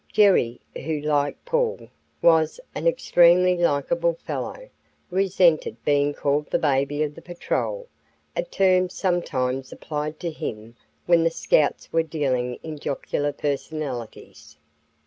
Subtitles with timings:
[0.11, 1.87] Jerry, who, like Paul,
[2.23, 4.71] was an extremely likable fellow,
[5.11, 7.87] resented being called the baby of the patrol,
[8.35, 10.75] a term sometimes applied to him
[11.05, 14.57] when the Scouts were dealing in jocular personalities.